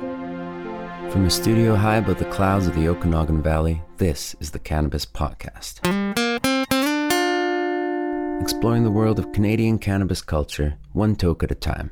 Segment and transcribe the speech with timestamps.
[0.00, 5.04] From a studio high above the clouds of the Okanagan Valley, this is the Cannabis
[5.04, 5.80] Podcast.
[8.40, 11.90] Exploring the world of Canadian cannabis culture, one toke at a time.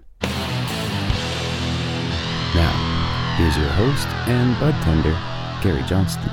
[2.54, 5.12] Now, here's your host and bud tender,
[5.62, 6.30] Gary Johnston.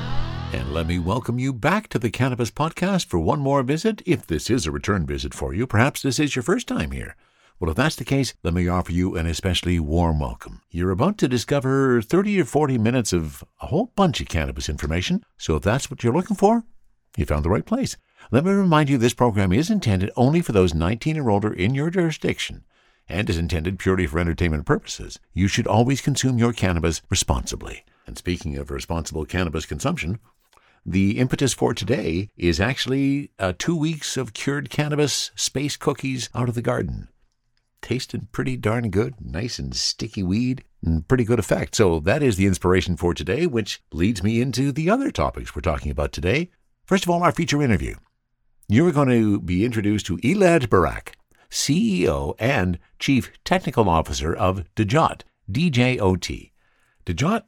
[0.53, 4.01] And let me welcome you back to the Cannabis Podcast for one more visit.
[4.05, 7.17] If this is a return visit for you, perhaps this is your first time here.
[7.57, 10.61] Well, if that's the case, let me offer you an especially warm welcome.
[10.71, 15.23] You're about to discover 30 or 40 minutes of a whole bunch of cannabis information,
[15.37, 16.65] so if that's what you're looking for,
[17.15, 17.95] you found the right place.
[18.29, 21.73] Let me remind you this program is intended only for those 19 or older in
[21.73, 22.65] your jurisdiction
[23.07, 25.17] and is intended purely for entertainment purposes.
[25.33, 27.85] You should always consume your cannabis responsibly.
[28.05, 30.19] And speaking of responsible cannabis consumption,
[30.85, 36.49] the impetus for today is actually uh, two weeks of cured cannabis space cookies out
[36.49, 37.07] of the garden
[37.85, 41.75] tasted pretty darn good, nice and sticky weed, and pretty good effect.
[41.75, 45.61] So that is the inspiration for today, which leads me into the other topics we're
[45.61, 46.49] talking about today.
[46.85, 47.95] First of all, our feature interview.
[48.67, 51.15] You're going to be introduced to Elad Barak,
[51.51, 56.51] CEO and Chief Technical Officer of DJOT, DJOT.
[57.05, 57.43] DJOT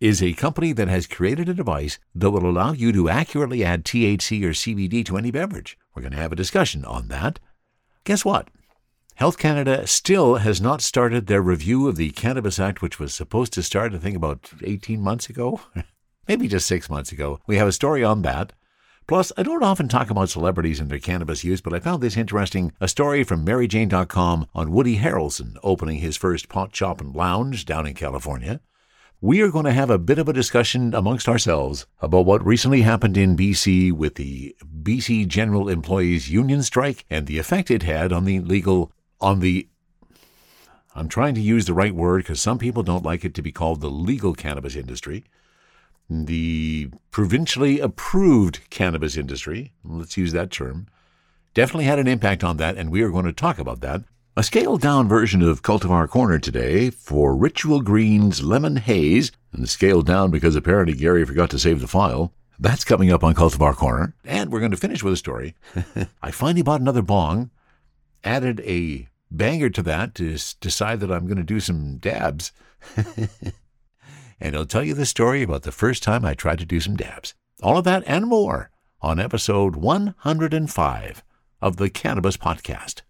[0.00, 3.84] is a company that has created a device that will allow you to accurately add
[3.84, 5.76] THC or CBD to any beverage.
[5.94, 7.38] We're going to have a discussion on that.
[8.04, 8.48] Guess what?
[9.16, 13.54] Health Canada still has not started their review of the Cannabis Act, which was supposed
[13.54, 15.58] to start, I think, about 18 months ago,
[16.28, 17.40] maybe just six months ago.
[17.46, 18.52] We have a story on that.
[19.06, 22.18] Plus, I don't often talk about celebrities and their cannabis use, but I found this
[22.18, 27.64] interesting a story from MaryJane.com on Woody Harrelson opening his first pot shop and lounge
[27.64, 28.60] down in California.
[29.22, 32.82] We are going to have a bit of a discussion amongst ourselves about what recently
[32.82, 38.12] happened in BC with the BC General Employees Union strike and the effect it had
[38.12, 39.68] on the legal on the
[40.94, 43.52] I'm trying to use the right word because some people don't like it to be
[43.52, 45.24] called the legal cannabis industry.
[46.08, 50.86] The provincially approved cannabis industry, let's use that term,
[51.52, 54.04] definitely had an impact on that, and we are going to talk about that.
[54.38, 60.06] A scaled down version of Cultivar Corner today for Ritual Green's Lemon Haze, and scaled
[60.06, 62.32] down because apparently Gary forgot to save the file.
[62.58, 64.14] That's coming up on Cultivar Corner.
[64.24, 65.54] And we're going to finish with a story.
[66.22, 67.50] I finally bought another bong
[68.26, 72.52] added a banger to that to decide that I'm going to do some dabs.
[74.40, 76.96] and I'll tell you the story about the first time I tried to do some
[76.96, 77.34] dabs.
[77.62, 78.70] All of that and more
[79.00, 81.22] on episode 105
[81.60, 83.02] of the Cannabis Podcast.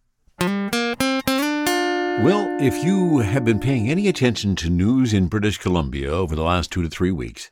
[2.18, 6.42] Well, if you have been paying any attention to news in British Columbia over the
[6.42, 7.50] last two to three weeks,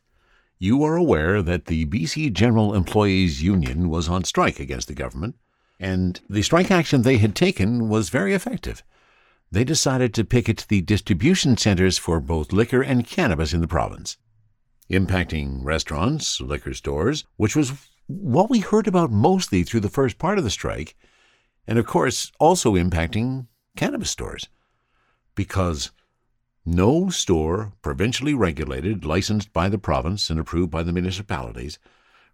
[0.58, 5.36] you are aware that the BC General Employees Union was on strike against the government
[5.78, 8.82] and the strike action they had taken was very effective.
[9.50, 14.16] They decided to picket the distribution centers for both liquor and cannabis in the province,
[14.90, 17.72] impacting restaurants, liquor stores, which was
[18.06, 20.96] what we heard about mostly through the first part of the strike,
[21.66, 23.46] and of course also impacting
[23.76, 24.48] cannabis stores.
[25.34, 25.90] Because
[26.66, 31.78] no store provincially regulated, licensed by the province, and approved by the municipalities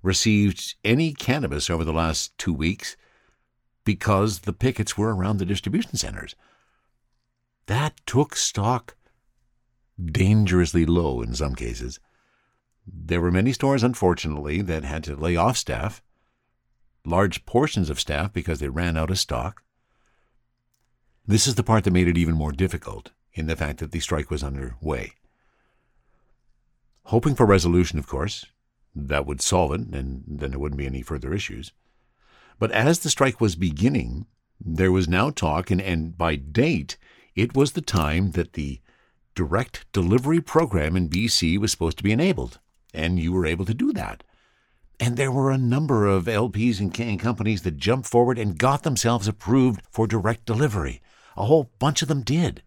[0.02, 2.96] received any cannabis over the last two weeks
[3.84, 6.34] because the pickets were around the distribution centers.
[7.66, 8.96] That took stock
[10.02, 12.00] dangerously low in some cases.
[12.86, 16.02] There were many stores, unfortunately, that had to lay off staff,
[17.04, 19.62] large portions of staff because they ran out of stock.
[21.26, 24.00] This is the part that made it even more difficult in the fact that the
[24.00, 25.12] strike was underway.
[27.04, 28.46] Hoping for resolution, of course,
[28.94, 31.72] that would solve it, and then there wouldn't be any further issues.
[32.60, 34.26] But as the strike was beginning,
[34.60, 36.98] there was now talk, and, and by date,
[37.34, 38.80] it was the time that the
[39.34, 42.60] direct delivery program in BC was supposed to be enabled,
[42.92, 44.22] and you were able to do that.
[45.00, 48.82] And there were a number of LPs and, and companies that jumped forward and got
[48.82, 51.00] themselves approved for direct delivery.
[51.38, 52.62] A whole bunch of them did.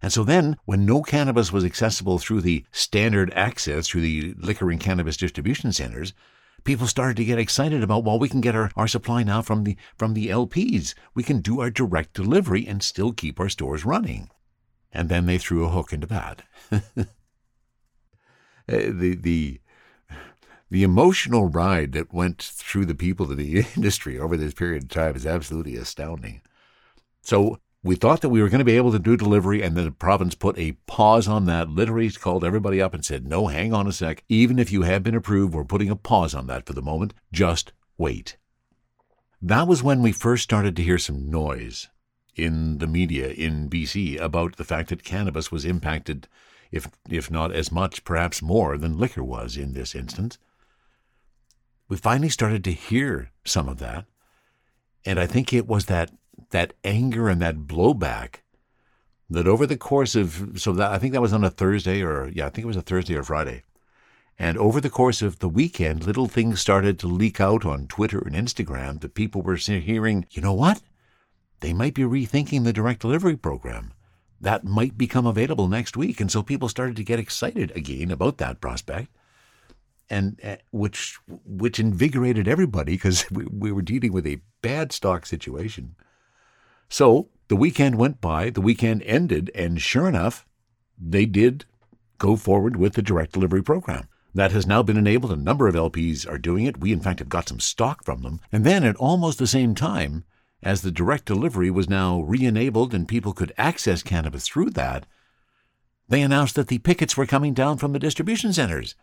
[0.00, 4.70] And so then, when no cannabis was accessible through the standard access through the liquor
[4.70, 6.14] and cannabis distribution centers,
[6.64, 9.64] people started to get excited about well we can get our, our supply now from
[9.64, 10.94] the from the LPs.
[11.14, 14.30] We can do our direct delivery and still keep our stores running.
[14.92, 16.42] And then they threw a hook into that.
[16.72, 16.80] Uh,
[18.66, 19.60] the the
[20.70, 24.88] the emotional ride that went through the people of the industry over this period of
[24.90, 26.42] time is absolutely astounding.
[27.22, 29.84] So we thought that we were going to be able to do delivery, and then
[29.84, 33.72] the province put a pause on that, literally called everybody up and said, No, hang
[33.72, 34.24] on a sec.
[34.28, 37.14] Even if you have been approved, we're putting a pause on that for the moment.
[37.32, 38.36] Just wait.
[39.40, 41.88] That was when we first started to hear some noise
[42.34, 46.28] in the media in BC about the fact that cannabis was impacted
[46.70, 50.38] if if not as much, perhaps more than liquor was in this instance.
[51.88, 54.04] We finally started to hear some of that,
[55.06, 56.10] and I think it was that
[56.50, 58.36] that anger and that blowback
[59.30, 62.28] that over the course of so that I think that was on a Thursday or
[62.28, 63.64] yeah, I think it was a Thursday or Friday.
[64.38, 68.20] And over the course of the weekend, little things started to leak out on Twitter
[68.20, 70.80] and Instagram that people were hearing, you know what?
[71.60, 73.92] They might be rethinking the direct delivery program.
[74.40, 76.20] That might become available next week.
[76.20, 79.08] And so people started to get excited again about that prospect.
[80.08, 85.26] And uh, which which invigorated everybody because we, we were dealing with a bad stock
[85.26, 85.96] situation.
[86.88, 90.46] So the weekend went by, the weekend ended, and sure enough,
[90.98, 91.64] they did
[92.18, 94.08] go forward with the direct delivery program.
[94.34, 95.32] That has now been enabled.
[95.32, 96.78] A number of LPs are doing it.
[96.78, 98.40] We, in fact, have got some stock from them.
[98.52, 100.24] And then at almost the same time,
[100.62, 105.06] as the direct delivery was now re enabled and people could access cannabis through that,
[106.08, 108.94] they announced that the pickets were coming down from the distribution centers.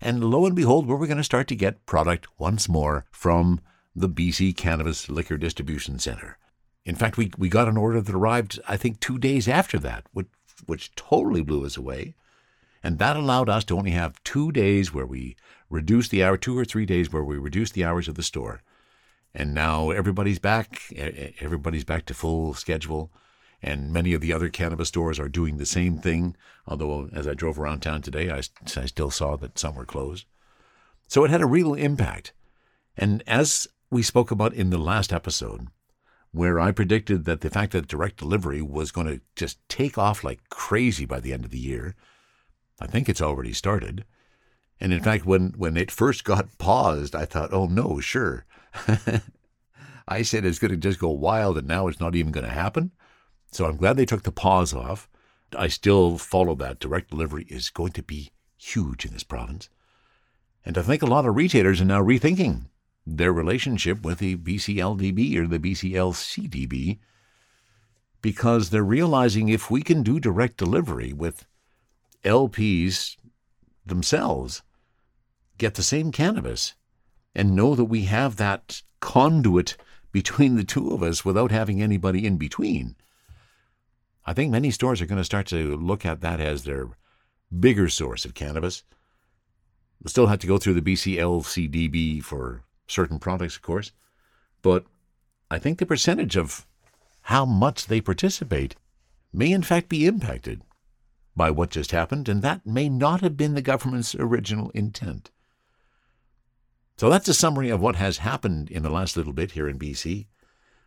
[0.00, 3.60] And lo and behold, we were going to start to get product once more from
[3.94, 6.38] the BC Cannabis Liquor Distribution Center.
[6.84, 10.06] In fact, we, we got an order that arrived, I think, two days after that,
[10.12, 10.28] which,
[10.66, 12.14] which totally blew us away.
[12.82, 15.36] And that allowed us to only have two days where we
[15.70, 18.62] reduced the hour, two or three days where we reduced the hours of the store.
[19.34, 20.82] And now everybody's back.
[21.40, 23.12] Everybody's back to full schedule.
[23.62, 26.36] And many of the other cannabis stores are doing the same thing.
[26.66, 28.38] Although, as I drove around town today, I,
[28.76, 30.26] I still saw that some were closed.
[31.06, 32.32] So it had a real impact.
[32.96, 35.68] And as we spoke about in the last episode,
[36.32, 40.24] where I predicted that the fact that direct delivery was going to just take off
[40.24, 41.94] like crazy by the end of the year,
[42.80, 44.04] I think it's already started.
[44.80, 48.46] And in fact, when, when it first got paused, I thought, oh no, sure.
[50.08, 52.52] I said it's going to just go wild, and now it's not even going to
[52.52, 52.90] happen.
[53.52, 55.08] So I'm glad they took the pause off.
[55.56, 56.80] I still follow that.
[56.80, 59.68] Direct delivery is going to be huge in this province.
[60.64, 62.66] And I think a lot of retailers are now rethinking
[63.06, 66.98] their relationship with the BCLDB or the BCLCDB
[68.20, 71.44] because they're realizing if we can do direct delivery with
[72.24, 73.16] LPs
[73.84, 74.62] themselves,
[75.58, 76.74] get the same cannabis,
[77.34, 79.76] and know that we have that conduit
[80.12, 82.94] between the two of us without having anybody in between.
[84.24, 86.90] I think many stores are going to start to look at that as their
[87.58, 88.84] bigger source of cannabis.
[90.00, 93.92] We'll still have to go through the BCLCDB for certain products, of course,
[94.62, 94.84] but
[95.50, 96.66] I think the percentage of
[97.22, 98.76] how much they participate
[99.32, 100.62] may in fact be impacted
[101.34, 105.30] by what just happened, and that may not have been the government's original intent.
[106.96, 109.78] So that's a summary of what has happened in the last little bit here in
[109.78, 110.26] BC.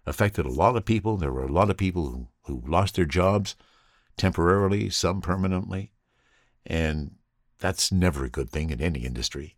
[0.06, 1.18] Affected a lot of people.
[1.18, 3.56] There were a lot of people who, who lost their jobs
[4.16, 5.92] temporarily, some permanently.
[6.66, 7.16] And
[7.60, 9.58] that's never a good thing in any industry.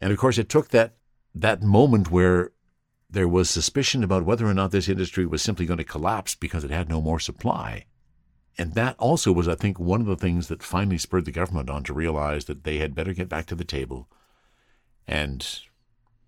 [0.00, 0.96] And of course, it took that
[1.34, 2.52] that moment where
[3.12, 6.64] there was suspicion about whether or not this industry was simply going to collapse because
[6.64, 7.84] it had no more supply.
[8.58, 11.70] And that also was, I think, one of the things that finally spurred the government
[11.70, 14.08] on to realize that they had better get back to the table.
[15.06, 15.46] And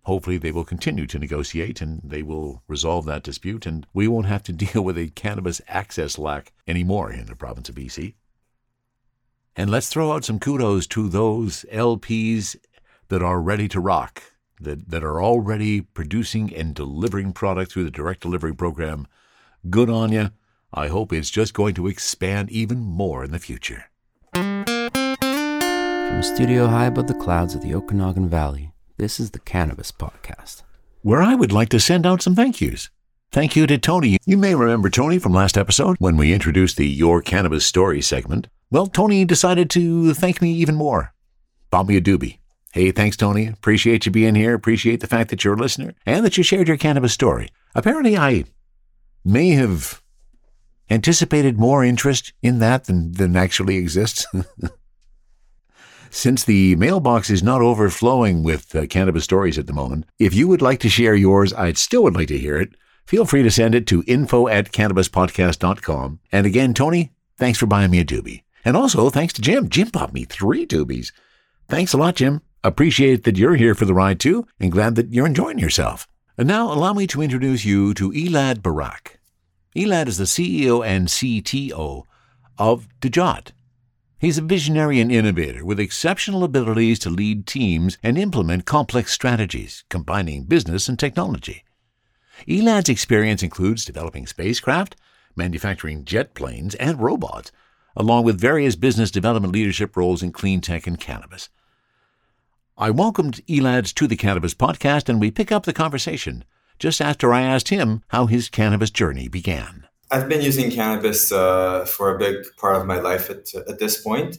[0.03, 3.67] hopefully they will continue to negotiate and they will resolve that dispute.
[3.67, 7.69] And we won't have to deal with a cannabis access lack anymore in the province
[7.69, 8.15] of BC.
[9.57, 12.57] And let's throw out some kudos to those LPs
[13.09, 14.23] that are ready to rock
[14.64, 19.06] that, that are already producing and delivering product through the direct delivery program.
[19.71, 20.30] Good on you.
[20.73, 23.85] I hope it's just going to expand even more in the future.
[24.33, 24.64] From
[26.21, 30.62] a studio high above the clouds of the Okanagan Valley, this is the Cannabis Podcast.
[31.02, 32.90] Where I would like to send out some thank yous.
[33.30, 34.18] Thank you to Tony.
[34.25, 38.49] You may remember Tony from last episode when we introduced the Your Cannabis Story segment.
[38.71, 41.12] Well, Tony decided to thank me even more.
[41.71, 42.38] Bought me a doobie.
[42.75, 43.47] Hey, thanks, Tony.
[43.47, 44.52] Appreciate you being here.
[44.52, 47.50] Appreciate the fact that you're a listener and that you shared your cannabis story.
[47.73, 48.47] Apparently, I
[49.25, 50.02] may have
[50.90, 54.26] anticipated more interest in that than, than actually exists.
[56.11, 60.49] Since the mailbox is not overflowing with uh, cannabis stories at the moment, if you
[60.49, 62.71] would like to share yours, I still would like to hear it.
[63.07, 66.19] Feel free to send it to info at cannabispodcast.com.
[66.33, 68.43] And again, Tony, thanks for buying me a doobie.
[68.64, 69.69] And also, thanks to Jim.
[69.69, 71.12] Jim bought me three doobies.
[71.69, 72.40] Thanks a lot, Jim.
[72.64, 76.09] Appreciate that you're here for the ride too, and glad that you're enjoying yourself.
[76.38, 79.21] And now allow me to introduce you to Elad Barak.
[79.76, 82.04] Elad is the CEO and CTO
[82.56, 83.52] of DJOT.
[84.18, 89.85] He's a visionary and innovator with exceptional abilities to lead teams and implement complex strategies,
[89.90, 91.64] combining business and technology.
[92.49, 94.97] Elad's experience includes developing spacecraft,
[95.37, 97.52] manufacturing jet planes and robots,
[97.94, 101.50] along with various business development leadership roles in clean tech and cannabis.
[102.76, 106.45] I welcomed Elad to the Cannabis Podcast, and we pick up the conversation
[106.81, 109.87] just after I asked him how his cannabis journey began.
[110.11, 114.02] I've been using cannabis uh, for a big part of my life at, at this
[114.02, 114.38] point.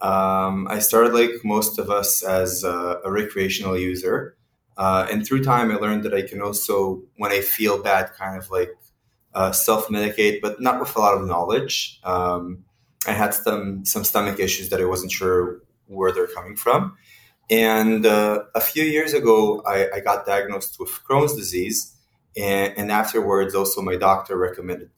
[0.00, 4.38] Um, I started, like most of us, as a, a recreational user.
[4.78, 8.38] Uh, and through time, I learned that I can also, when I feel bad, kind
[8.38, 8.70] of like
[9.34, 12.00] uh, self medicate, but not with a lot of knowledge.
[12.04, 12.64] Um,
[13.06, 16.96] I had some some stomach issues that I wasn't sure where they're coming from.
[17.48, 21.94] And uh, a few years ago, I, I, got diagnosed with Crohn's disease,
[22.36, 24.90] and, and afterwards, also my doctor recommended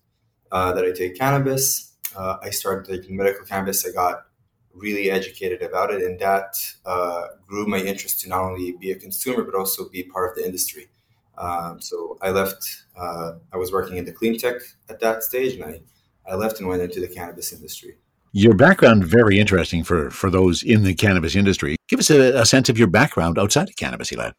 [0.51, 1.93] uh, that I take cannabis.
[2.17, 3.87] Uh, I started taking medical cannabis.
[3.87, 4.25] I got
[4.73, 6.55] really educated about it, and that
[6.87, 10.37] uh, grew my interest to not only be a consumer but also be part of
[10.37, 10.89] the industry.
[11.37, 12.85] Um, so I left.
[12.97, 14.57] Uh, I was working in the clean tech
[14.89, 15.81] at that stage, and I,
[16.27, 17.99] I left and went into the cannabis industry.
[18.33, 21.77] Your background very interesting for for those in the cannabis industry.
[21.89, 24.33] Give us a, a sense of your background outside of cannabis, Elad.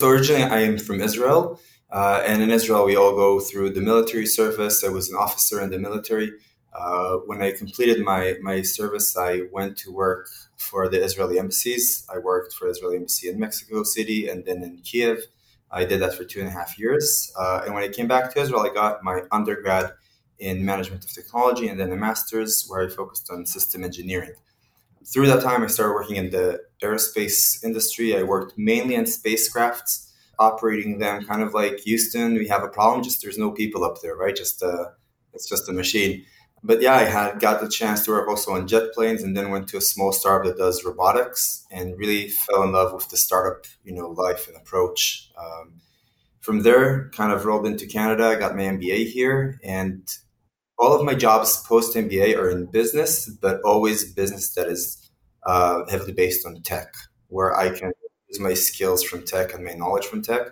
[0.00, 1.60] So originally, I am from Israel,
[1.90, 4.84] uh, and in Israel, we all go through the military service.
[4.84, 6.32] I was an officer in the military.
[6.74, 12.06] Uh, when I completed my, my service, I went to work for the Israeli embassies.
[12.12, 15.18] I worked for Israeli embassy in Mexico City and then in Kiev.
[15.70, 17.32] I did that for two and a half years.
[17.38, 19.92] Uh, and when I came back to Israel, I got my undergrad
[20.38, 24.34] in management of technology and then a master's where I focused on system engineering.
[25.04, 28.16] Through that time, I started working in the aerospace industry.
[28.16, 30.08] I worked mainly on spacecrafts,
[30.38, 32.34] operating them kind of like Houston.
[32.34, 34.34] We have a problem, just there's no people up there, right?
[34.34, 34.86] Just uh,
[35.32, 36.24] it's just a machine
[36.64, 39.50] but yeah, I had got the chance to work also on jet planes, and then
[39.50, 43.16] went to a small startup that does robotics, and really fell in love with the
[43.16, 45.30] startup, you know, life and approach.
[45.36, 45.80] Um,
[46.42, 50.02] from there, kind of rolled into Canada, I got my MBA here, and
[50.76, 55.10] all of my jobs post MBA are in business, but always business that is
[55.46, 56.88] uh, heavily based on tech,
[57.28, 57.92] where I can
[58.28, 60.48] use my skills from tech and my knowledge from tech,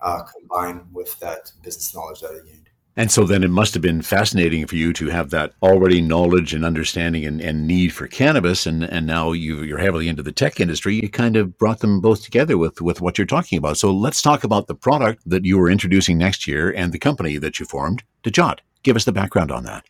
[0.00, 2.61] uh, combined with that business knowledge that I gained.
[2.96, 6.52] And so then it must have been fascinating for you to have that already knowledge
[6.52, 8.66] and understanding and, and need for cannabis.
[8.66, 10.96] And, and now you, are heavily into the tech industry.
[10.96, 13.78] You kind of brought them both together with, with what you're talking about.
[13.78, 17.38] So let's talk about the product that you were introducing next year and the company
[17.38, 18.58] that you formed, DJOT.
[18.82, 19.84] Give us the background on that.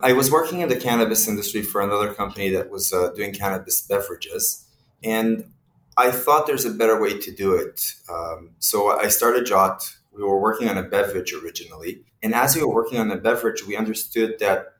[0.00, 3.82] I was working in the cannabis industry for another company that was uh, doing cannabis
[3.82, 4.66] beverages.
[5.02, 5.52] And
[5.96, 7.82] I thought there's a better way to do it.
[8.10, 9.82] Um, so I started Jot
[10.16, 12.04] we were working on a beverage originally.
[12.22, 14.74] And as we were working on the beverage, we understood that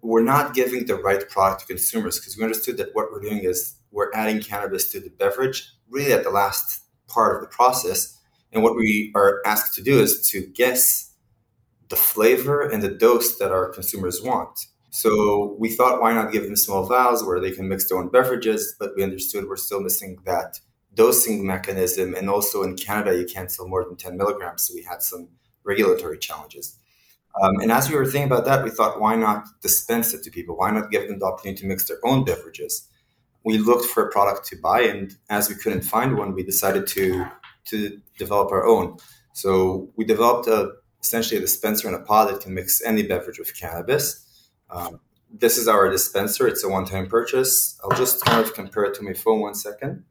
[0.00, 3.38] we're not giving the right product to consumers because we understood that what we're doing
[3.38, 8.18] is we're adding cannabis to the beverage really at the last part of the process.
[8.52, 11.14] And what we are asked to do is to guess
[11.88, 14.66] the flavor and the dose that our consumers want.
[14.90, 18.08] So we thought, why not give them small vials where they can mix their own
[18.08, 18.74] beverages?
[18.78, 20.58] But we understood we're still missing that
[20.94, 22.14] dosing mechanism.
[22.14, 24.66] And also in Canada, you can't sell more than 10 milligrams.
[24.66, 25.28] So we had some
[25.64, 26.78] regulatory challenges.
[27.40, 30.30] Um, and as we were thinking about that, we thought, why not dispense it to
[30.30, 30.56] people?
[30.56, 32.88] Why not give them the opportunity to mix their own beverages?
[33.44, 36.86] We looked for a product to buy, and as we couldn't find one, we decided
[36.88, 37.26] to
[37.64, 38.98] to develop our own.
[39.34, 43.38] So we developed a, essentially a dispenser and a pod that can mix any beverage
[43.38, 44.26] with cannabis.
[44.68, 45.00] Um,
[45.32, 46.46] this is our dispenser.
[46.48, 47.78] It's a one-time purchase.
[47.82, 50.04] I'll just kind of compare it to my phone one second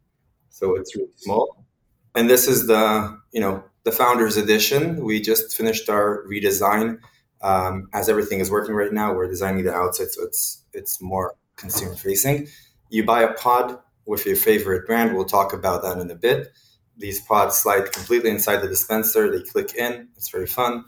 [0.51, 1.65] so it's really small.
[2.13, 5.03] And this is the you know the founders edition.
[5.03, 6.99] We just finished our redesign.
[7.41, 11.33] Um, as everything is working right now, we're designing the outside so it's it's more
[11.55, 12.47] consumer facing.
[12.89, 15.15] You buy a pod with your favorite brand.
[15.15, 16.49] We'll talk about that in a bit.
[16.97, 19.31] These pods slide completely inside the dispenser.
[19.31, 20.09] They click in.
[20.17, 20.85] It's very fun.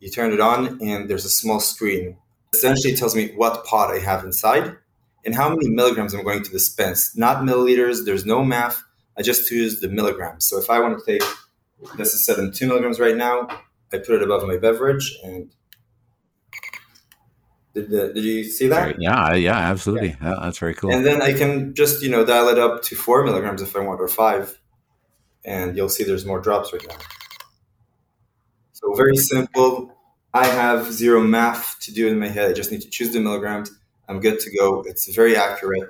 [0.00, 2.16] You turn it on, and there's a small screen.
[2.52, 4.76] Essentially, tells me what pod I have inside
[5.24, 7.16] and how many milligrams I'm going to dispense.
[7.16, 8.04] Not milliliters.
[8.04, 8.82] There's no math.
[9.16, 10.46] I just use the milligrams.
[10.46, 11.22] So if I want to take,
[11.96, 13.48] this is set in two milligrams right now,
[13.92, 15.50] I put it above my beverage and
[17.74, 19.00] did, the, did you see that?
[19.00, 20.08] Yeah, yeah, absolutely.
[20.08, 20.30] Yeah.
[20.30, 20.38] yeah.
[20.42, 20.92] that's very cool.
[20.92, 23.80] And then I can just, you know, dial it up to four milligrams if I
[23.80, 24.58] want, or five.
[25.44, 26.96] And you'll see there's more drops right now.
[28.72, 29.96] So very simple.
[30.34, 32.50] I have zero math to do in my head.
[32.50, 33.70] I just need to choose the milligrams.
[34.08, 34.82] I'm good to go.
[34.86, 35.88] It's very accurate.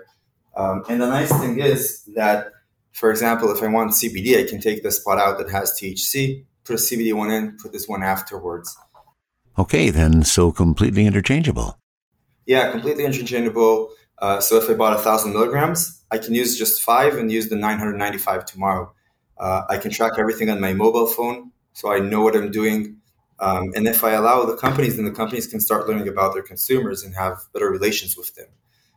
[0.57, 2.53] Um, and the nice thing is that
[2.93, 6.45] for example, if I want CBD, I can take this pot out that has THC,
[6.65, 8.77] put a CBD one in, put this one afterwards.
[9.59, 11.79] Okay, then, so completely interchangeable.
[12.47, 13.91] Yeah, completely interchangeable.
[14.19, 17.49] Uh, so if I bought a thousand milligrams, I can use just five and use
[17.49, 18.93] the 995 tomorrow.
[19.39, 22.99] Uh, I can track everything on my mobile phone, so I know what I'm doing.
[23.41, 26.43] Um, and if I allow the companies, then the companies can start learning about their
[26.43, 28.47] consumers and have better relations with them.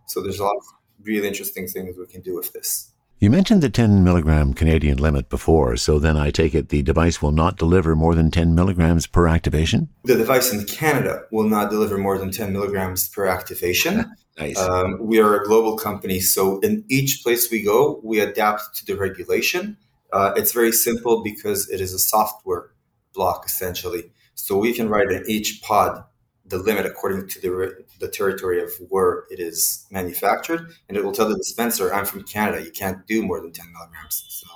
[0.07, 0.63] So there's a lot of
[1.01, 2.91] really interesting things we can do with this.
[3.17, 7.21] You mentioned the 10 milligram Canadian limit before, so then I take it the device
[7.21, 9.87] will not deliver more than 10 milligrams per activation?
[10.03, 14.05] The device in Canada will not deliver more than 10 milligrams per activation.
[14.37, 14.59] Nice.
[14.59, 18.85] Um, we are a global company, so in each place we go, we adapt to
[18.85, 19.77] the regulation.
[20.11, 22.71] Uh, it's very simple because it is a software
[23.13, 24.11] block essentially.
[24.33, 26.03] So we can write in each pod
[26.47, 31.11] the limit according to the, the territory of where it is manufactured, and it will
[31.11, 32.63] tell the dispenser, "I'm from Canada.
[32.63, 34.47] You can't do more than 10 milligrams." So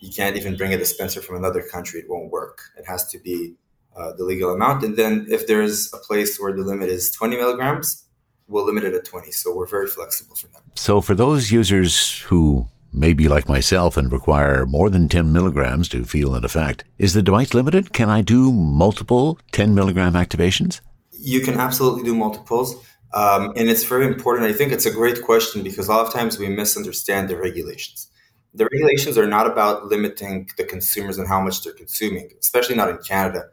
[0.00, 2.60] you can't even bring a dispenser from another country; it won't work.
[2.78, 3.54] It has to be
[3.96, 4.84] uh, the legal amount.
[4.84, 8.04] And then if there's a place where the limit is 20 milligrams,
[8.46, 9.30] we'll limit it at 20.
[9.32, 10.62] So we're very flexible for that.
[10.74, 15.88] So for those users who may be like myself and require more than 10 milligrams
[15.90, 17.92] to feel an effect, is the device limited?
[17.92, 20.80] Can I do multiple 10 milligram activations?
[21.18, 22.74] You can absolutely do multiples.
[23.14, 24.46] Um, and it's very important.
[24.46, 28.08] I think it's a great question because a lot of times we misunderstand the regulations.
[28.54, 32.90] The regulations are not about limiting the consumers and how much they're consuming, especially not
[32.90, 33.44] in Canada.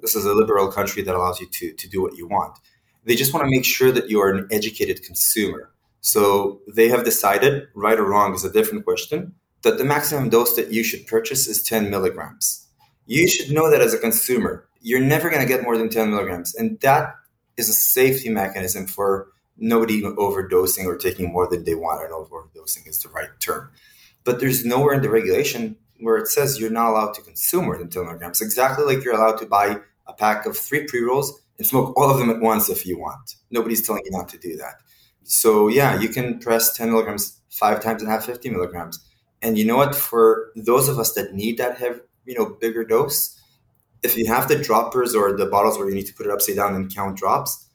[0.00, 2.58] This is a liberal country that allows you to, to do what you want.
[3.04, 5.70] They just want to make sure that you are an educated consumer.
[6.00, 10.54] So they have decided, right or wrong is a different question, that the maximum dose
[10.56, 12.66] that you should purchase is 10 milligrams.
[13.06, 16.10] You should know that as a consumer you're never going to get more than 10
[16.10, 16.54] milligrams.
[16.54, 17.14] And that
[17.56, 22.04] is a safety mechanism for nobody overdosing or taking more than they want.
[22.04, 23.70] I know overdosing is the right term.
[24.24, 27.76] But there's nowhere in the regulation where it says you're not allowed to consume more
[27.76, 28.40] than 10 milligrams.
[28.40, 32.10] Exactly like you're allowed to buy a pack of three pre rolls and smoke all
[32.10, 33.34] of them at once if you want.
[33.50, 34.74] Nobody's telling you not to do that.
[35.24, 39.04] So, yeah, you can press 10 milligrams five times and have 50 milligrams.
[39.42, 39.94] And you know what?
[39.94, 43.37] For those of us that need that have you know, bigger dose,
[44.02, 46.56] if you have the droppers or the bottles where you need to put it upside
[46.56, 47.68] down and count drops,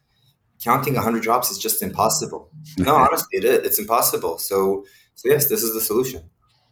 [0.64, 2.50] counting 100 drops is just impossible.
[2.78, 3.60] No, honestly, it is.
[3.66, 4.38] It's impossible.
[4.38, 6.24] So, so yes, this is the solution.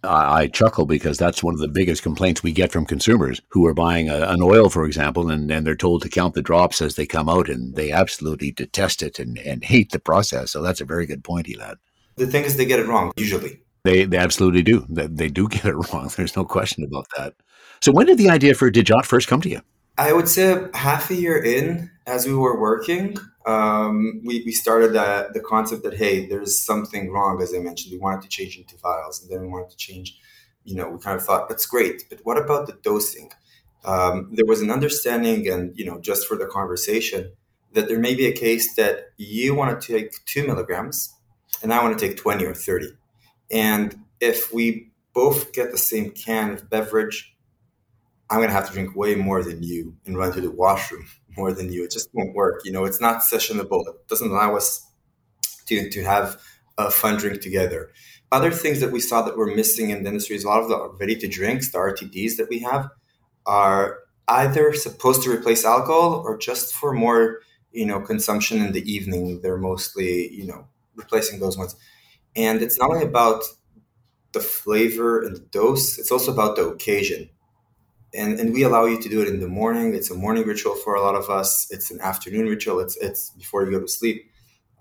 [0.03, 3.67] I, I chuckle because that's one of the biggest complaints we get from consumers who
[3.67, 6.81] are buying a, an oil, for example, and, and they're told to count the drops
[6.81, 10.51] as they come out, and they absolutely detest it and, and hate the process.
[10.51, 11.75] So that's a very good point, Elad.
[12.15, 13.61] The thing is, they get it wrong usually.
[13.83, 14.85] They, they absolutely do.
[14.89, 16.09] They, they do get it wrong.
[16.15, 17.33] There's no question about that.
[17.81, 19.59] So when did the idea for DJOT first come to you?
[19.97, 23.17] I would say half a year in, as we were working,
[23.47, 27.91] um, we, we started the, the concept that, hey, there's something wrong, as I mentioned.
[27.91, 30.19] We wanted to change into vials, and then we wanted to change,
[30.63, 33.31] you know, we kind of thought, that's great, but what about the dosing?
[33.83, 37.31] Um, there was an understanding, and, you know, just for the conversation,
[37.73, 41.15] that there may be a case that you want to take two milligrams,
[41.63, 42.89] and I want to take 20 or 30.
[43.49, 47.31] And if we both get the same can of beverage,
[48.31, 51.05] I'm going to have to drink way more than you and run to the washroom
[51.37, 51.83] more than you.
[51.83, 52.61] It just won't work.
[52.63, 53.81] You know, it's not sessionable.
[53.87, 54.87] It doesn't allow us
[55.67, 56.41] to, to have
[56.77, 57.91] a fun drink together.
[58.31, 60.69] Other things that we saw that were missing in the industry is a lot of
[60.69, 62.89] the ready to drinks, the RTDs that we have,
[63.45, 67.39] are either supposed to replace alcohol or just for more,
[67.73, 69.41] you know, consumption in the evening.
[69.41, 71.75] They're mostly, you know, replacing those ones.
[72.37, 73.43] And it's not only about
[74.31, 77.29] the flavor and the dose, it's also about the occasion
[78.13, 79.93] and and we allow you to do it in the morning.
[79.93, 81.69] It's a morning ritual for a lot of us.
[81.71, 82.79] It's an afternoon ritual.
[82.79, 84.29] It's it's before you go to sleep.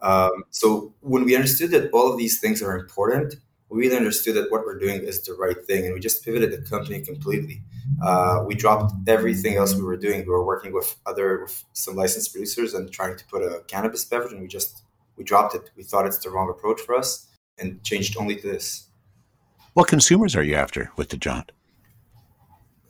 [0.03, 3.37] Um, so when we understood that all of these things are important,
[3.69, 6.51] we really understood that what we're doing is the right thing, and we just pivoted
[6.53, 7.63] the company completely.
[8.03, 10.21] Uh, we dropped everything else we were doing.
[10.21, 14.05] We were working with other with some licensed producers and trying to put a cannabis
[14.05, 14.83] beverage, and we just
[15.17, 15.71] we dropped it.
[15.77, 18.89] We thought it's the wrong approach for us, and changed only to this.
[19.75, 21.51] What consumers are you after with DJOT?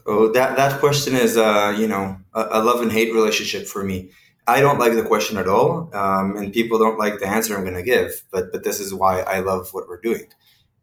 [0.06, 3.84] Oh, that that question is, uh, you know, a, a, love and hate relationship for
[3.84, 4.10] me.
[4.46, 7.64] I don't like the question at all, um, and people don't like the answer I'm
[7.64, 8.22] going to give.
[8.30, 10.26] But but this is why I love what we're doing.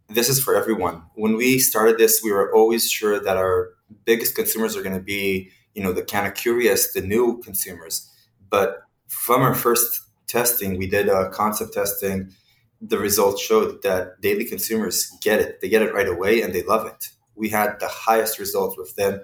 [0.09, 1.03] This is for everyone.
[1.15, 3.73] When we started this, we were always sure that our
[4.05, 8.09] biggest consumers are going to be, you know, the kind of curious, the new consumers.
[8.49, 12.31] But from our first testing, we did a concept testing.
[12.79, 15.59] The results showed that daily consumers get it.
[15.59, 18.95] They get it right away, and they love it we had the highest results with
[18.95, 19.21] them,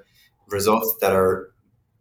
[0.47, 1.53] results that are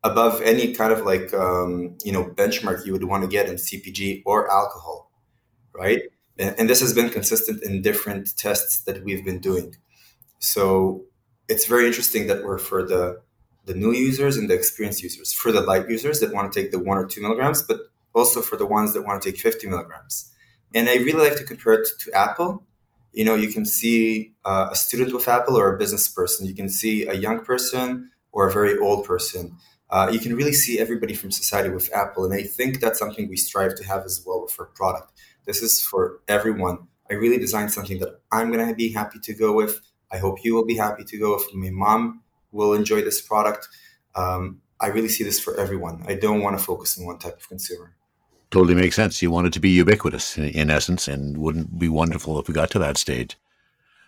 [0.05, 3.55] above any kind of like um, you know benchmark you would want to get in
[3.55, 5.11] CPG or alcohol,
[5.75, 6.03] right?
[6.38, 9.77] And, and this has been consistent in different tests that we've been doing.
[10.38, 11.05] So
[11.48, 13.20] it's very interesting that we're for the
[13.64, 16.72] the new users and the experienced users, for the light users that want to take
[16.72, 17.79] the one or two milligrams, but
[18.12, 20.33] also for the ones that want to take 50 milligrams.
[20.75, 22.64] And I really like to compare it to Apple
[23.12, 26.55] you know you can see uh, a student with apple or a business person you
[26.55, 29.57] can see a young person or a very old person
[29.90, 33.29] uh, you can really see everybody from society with apple and i think that's something
[33.29, 35.12] we strive to have as well with our product
[35.44, 36.87] This is for everyone.
[37.11, 39.81] I really designed something that I'm going to be happy to go with.
[40.11, 41.53] I hope you will be happy to go with.
[41.55, 42.22] My mom
[42.53, 43.68] will enjoy this product.
[44.14, 46.05] Um, I really see this for everyone.
[46.07, 47.94] I don't want to focus on one type of consumer.
[48.53, 49.23] Totally makes sense.
[49.23, 52.55] You want it to be ubiquitous in, in essence, and wouldn't be wonderful if we
[52.55, 53.38] got to that stage.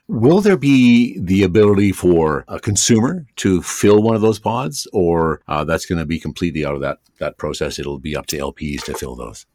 [0.07, 5.41] Will there be the ability for a consumer to fill one of those pods, or
[5.49, 7.79] uh, that's going to be completely out of that that process?
[7.79, 9.47] It'll be up to LPs to fill those.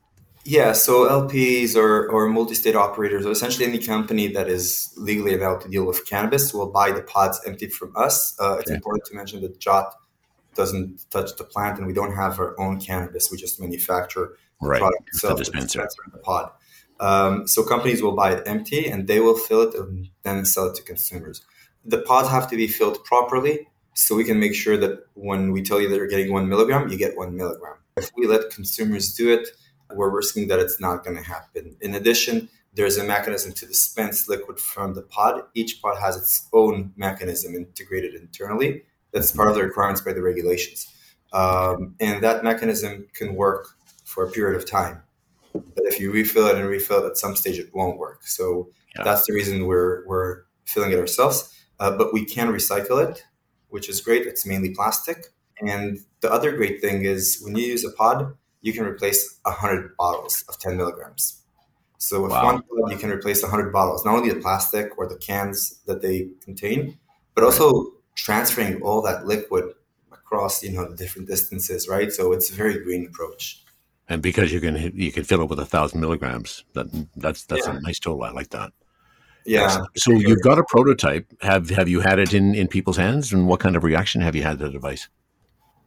[0.43, 5.61] Yeah, so LPs or, or multi-state operators, or essentially any company that is legally allowed
[5.61, 8.35] to deal with cannabis, will buy the pods emptied from us.
[8.39, 8.75] Uh, it's okay.
[8.75, 9.93] important to mention that Jot
[10.55, 13.29] doesn't touch the plant, and we don't have our own cannabis.
[13.29, 14.79] We just manufacture right.
[14.79, 15.87] product itself, the dispenser.
[16.11, 16.51] the pod.
[16.99, 20.67] Um, so companies will buy it empty, and they will fill it and then sell
[20.67, 21.41] it to consumers.
[21.85, 25.61] The pods have to be filled properly, so we can make sure that when we
[25.61, 27.75] tell you that you're getting one milligram, you get one milligram.
[27.95, 29.47] If we let consumers do it,
[29.93, 31.75] we're risking that it's not going to happen.
[31.81, 35.43] In addition, there's a mechanism to dispense liquid from the pod.
[35.53, 38.83] Each pod has its own mechanism integrated internally.
[39.11, 40.93] That's part of the requirements by the regulations.
[41.33, 43.67] Um, and that mechanism can work
[44.19, 45.01] for a period of time.
[45.53, 48.27] But if you refill it and refill it at some stage, it won't work.
[48.27, 49.05] So yeah.
[49.05, 51.55] that's the reason we're, we're filling it ourselves.
[51.79, 53.23] Uh, but we can recycle it,
[53.69, 54.27] which is great.
[54.27, 55.27] It's mainly plastic.
[55.61, 59.95] And the other great thing is when you use a pod, you can replace 100
[59.95, 61.41] bottles of 10 milligrams.
[61.97, 62.43] So with wow.
[62.43, 66.01] one pod, you can replace 100 bottles, not only the plastic or the cans that
[66.01, 66.99] they contain,
[67.35, 69.75] but also transferring all that liquid
[70.11, 72.11] across you know the different distances, right?
[72.11, 73.63] So it's a very green approach.
[74.09, 77.67] And because you can you can fill it with a thousand milligrams, that that's that's
[77.67, 77.77] yeah.
[77.77, 78.23] a nice total.
[78.23, 78.73] I like that.
[79.45, 79.83] Yeah.
[79.95, 81.31] So you've got a prototype.
[81.41, 84.35] Have have you had it in in people's hands, and what kind of reaction have
[84.35, 85.09] you had to the device?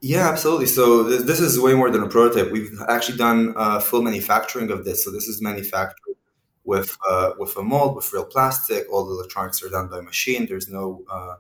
[0.01, 0.67] Yeah, absolutely.
[0.67, 2.51] So this, this is way more than a prototype.
[2.51, 5.05] We've actually done uh, full manufacturing of this.
[5.05, 6.17] So this is manufactured
[6.65, 8.87] with uh, with a mold, with real plastic.
[8.93, 10.47] All the electronics are done by machine.
[10.47, 11.35] There's no uh,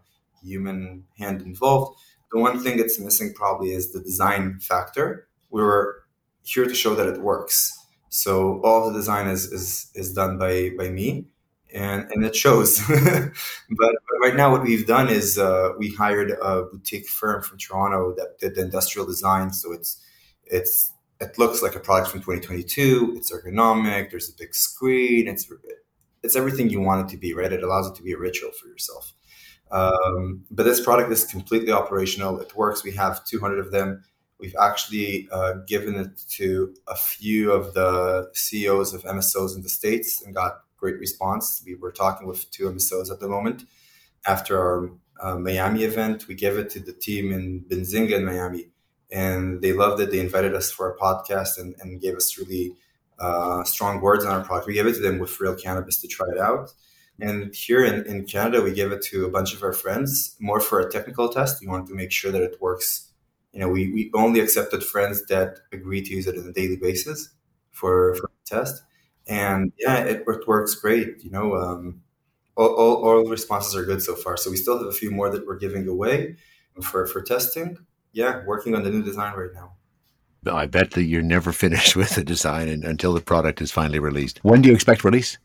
[0.44, 1.98] human hand involved.
[2.32, 5.28] The one thing that's missing probably is the design factor.
[5.50, 6.01] We were
[6.42, 7.78] here to show that it works.
[8.08, 11.26] So all the design is is, is done by by me
[11.74, 12.80] and and it shows.
[12.88, 13.32] but,
[13.70, 18.14] but, right now, what we've done is uh, we hired a boutique firm from Toronto
[18.16, 19.52] that did the industrial design.
[19.52, 20.02] So it's
[20.44, 23.14] it's it looks like a product from 2022.
[23.16, 24.10] It's ergonomic.
[24.10, 25.28] There's a big screen.
[25.28, 25.50] It's
[26.22, 27.34] it's everything you want it to be.
[27.34, 27.52] Right?
[27.52, 29.12] It allows it to be a ritual for yourself.
[29.70, 32.38] Um, but this product is completely operational.
[32.40, 32.84] It works.
[32.84, 34.04] We have 200 of them.
[34.42, 39.68] We've actually uh, given it to a few of the CEOs of MSOs in the
[39.68, 41.62] states and got great response.
[41.64, 43.62] We were talking with two MSOs at the moment.
[44.26, 48.70] After our uh, Miami event, we gave it to the team in Benzinga in Miami,
[49.12, 50.10] and they loved it.
[50.10, 52.74] They invited us for a podcast and, and gave us really
[53.20, 54.66] uh, strong words on our product.
[54.66, 56.74] We gave it to them with real cannabis to try it out.
[57.20, 60.58] And here in, in Canada, we gave it to a bunch of our friends more
[60.58, 61.60] for a technical test.
[61.60, 63.11] We wanted to make sure that it works.
[63.52, 66.76] You know, we, we only accepted friends that agree to use it on a daily
[66.76, 67.30] basis
[67.70, 68.82] for, for a test
[69.26, 71.22] and yeah, it, it works great.
[71.22, 72.02] You know, um,
[72.56, 74.36] all, all, all responses are good so far.
[74.36, 76.36] So we still have a few more that we're giving away
[76.80, 77.78] for for testing.
[78.12, 79.72] Yeah, working on the new design right now.
[80.50, 84.40] I bet that you're never finished with the design until the product is finally released.
[84.42, 85.38] When do you expect release?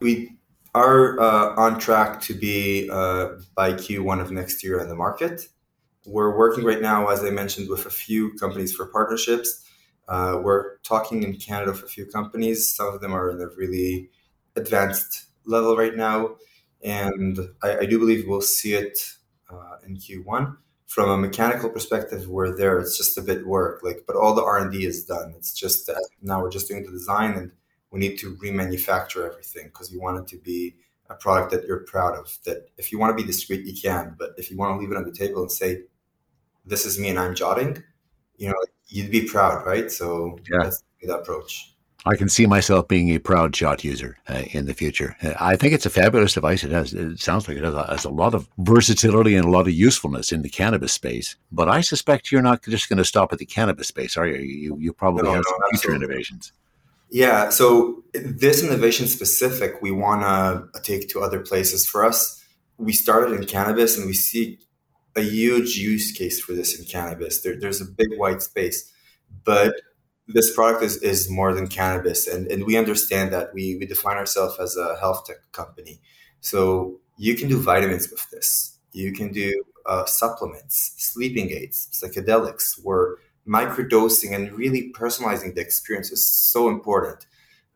[0.00, 0.36] We
[0.74, 5.48] are uh, on track to be uh, by Q1 of next year on the market.
[6.06, 9.64] We're working right now, as I mentioned, with a few companies for partnerships.
[10.06, 12.72] Uh, we're talking in Canada with a few companies.
[12.72, 14.10] Some of them are in a really
[14.54, 16.36] advanced level right now,
[16.84, 18.98] and I, I do believe we'll see it
[19.50, 20.56] uh, in Q1.
[20.86, 22.78] From a mechanical perspective, we're there.
[22.78, 25.34] It's just a bit work, like, but all the R and D is done.
[25.36, 27.50] It's just that now we're just doing the design, and
[27.90, 30.76] we need to remanufacture everything because we want it to be
[31.10, 32.38] a product that you're proud of.
[32.44, 34.92] That if you want to be discreet, you can, but if you want to leave
[34.92, 35.82] it on the table and say,
[36.66, 37.82] "This is me and I'm jotting,"
[38.36, 39.90] you know, you'd be proud, right?
[39.90, 40.64] So yeah.
[40.64, 41.76] that's the approach.
[42.06, 45.16] I can see myself being a proud Jot user uh, in the future.
[45.20, 46.62] Uh, I think it's a fabulous device.
[46.62, 49.50] It has, it sounds like it has a, has a, lot of versatility and a
[49.50, 51.34] lot of usefulness in the cannabis space.
[51.50, 54.36] But I suspect you're not just going to stop at the cannabis space, are you?
[54.36, 56.52] You, you probably no, have no, some future innovations.
[57.10, 57.48] Yeah.
[57.48, 61.86] So this innovation specific, we want to take to other places.
[61.88, 62.40] For us,
[62.78, 64.60] we started in cannabis and we see
[65.16, 67.40] a huge use case for this in cannabis.
[67.40, 68.92] There, there's a big white space,
[69.44, 69.74] but
[70.28, 72.26] this product is, is more than cannabis.
[72.26, 76.00] And, and we understand that we, we define ourselves as a health tech company.
[76.40, 78.78] So you can do vitamins with this.
[78.92, 86.10] You can do uh, supplements, sleeping aids, psychedelics, where microdosing and really personalizing the experience
[86.10, 87.26] is so important.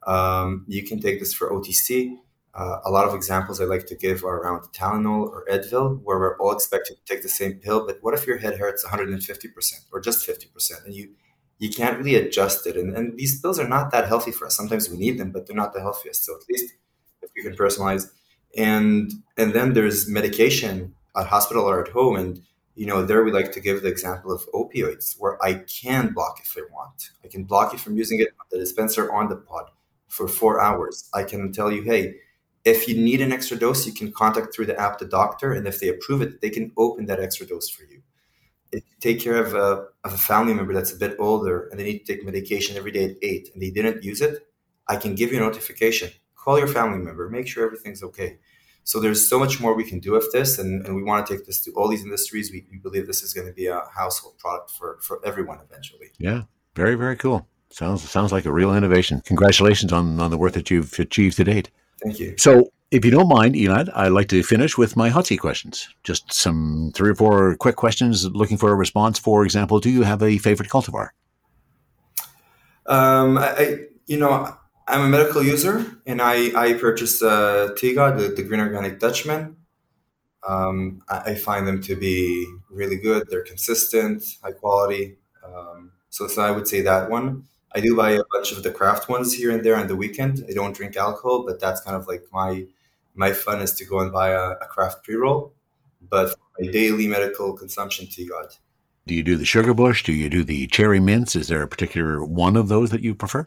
[0.07, 2.17] Um, you can take this for OTC.
[2.53, 6.19] Uh, a lot of examples I like to give are around Tylenol or Advil, where
[6.19, 7.87] we're all expected to take the same pill.
[7.87, 11.11] But what if your head hurts 150% or just 50%, and you
[11.59, 12.77] you can't really adjust it?
[12.77, 14.57] And, and these pills are not that healthy for us.
[14.57, 16.25] Sometimes we need them, but they're not the healthiest.
[16.25, 16.75] So at least
[17.23, 18.11] if you can personalize,
[18.57, 22.43] and and then there's medication at hospital or at home, and
[22.75, 26.41] you know there we like to give the example of opioids, where I can block
[26.43, 27.11] if I want.
[27.25, 29.71] I can block you from using it on the dispenser on the pod
[30.09, 31.09] for four hours.
[31.15, 32.17] I can tell you, hey
[32.65, 35.67] if you need an extra dose, you can contact through the app the doctor, and
[35.67, 38.03] if they approve it, they can open that extra dose for you.
[38.73, 41.81] If you take care of a, of a family member that's a bit older and
[41.81, 44.47] they need to take medication every day at eight and they didn't use it,
[44.87, 46.11] I can give you a notification.
[46.37, 48.39] Call your family member, make sure everything's okay.
[48.85, 51.37] So there's so much more we can do with this, and, and we want to
[51.37, 52.51] take this to all these industries.
[52.51, 56.09] We, we believe this is going to be a household product for, for everyone eventually.
[56.19, 56.43] Yeah,
[56.75, 57.47] very, very cool.
[57.71, 59.23] Sounds sounds like a real innovation.
[59.27, 61.71] Congratulations on, on the work that you've achieved to date.
[62.03, 62.35] Thank you.
[62.39, 65.89] So, if you don't mind, Elad, I'd like to finish with my hot seat questions.
[66.03, 69.19] Just some three or four quick questions looking for a response.
[69.19, 71.11] For example, do you have a favorite cultivar?
[72.87, 74.53] Um, I, you know,
[74.89, 79.57] I'm a medical user and I, I purchased uh, TGOD, the, the Green Organic Dutchman.
[80.47, 83.29] Um, I, I, find them to be really good.
[83.29, 85.19] They're consistent, high quality.
[85.45, 87.45] Um, so, so I would say that one.
[87.73, 90.45] I do buy a bunch of the craft ones here and there on the weekend.
[90.49, 92.67] I don't drink alcohol, but that's kind of like my
[93.15, 95.53] my fun is to go and buy a, a craft pre roll.
[96.09, 98.59] But my daily medical consumption, TGOD.
[99.07, 100.03] Do you do the sugar bush?
[100.03, 101.37] Do you do the cherry mints?
[101.37, 103.45] Is there a particular one of those that you prefer?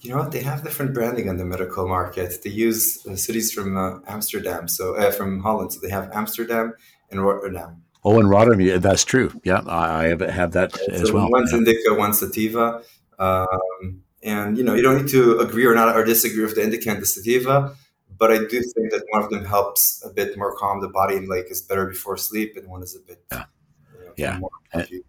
[0.00, 0.32] You know what?
[0.32, 2.42] They have different branding on the medical market.
[2.42, 5.72] They use uh, cities from uh, Amsterdam, so uh, from Holland.
[5.72, 6.74] So they have Amsterdam
[7.10, 7.82] and Rotterdam.
[8.04, 9.32] Oh, and Rotterdam, yeah, that's true.
[9.42, 11.28] Yeah, I have, have that as well.
[11.28, 11.58] One's yeah.
[11.58, 12.82] indica, one's sativa.
[13.18, 16.62] Um, and you know, you don't need to agree or not or disagree with the
[16.62, 17.74] indica and the sativa,
[18.18, 21.16] but I do think that one of them helps a bit more calm the body
[21.16, 23.44] and like is better before sleep, and one is a bit yeah,
[23.92, 24.40] you know, yeah.
[24.72, 25.02] And,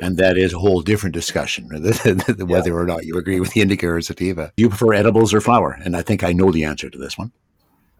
[0.00, 1.68] and, that is a whole different discussion,
[2.38, 2.72] whether yeah.
[2.72, 4.52] or not you agree with the indica or sativa.
[4.56, 5.78] Do you prefer edibles or flower?
[5.84, 7.32] And I think I know the answer to this one.